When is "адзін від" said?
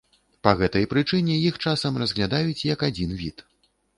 2.91-3.37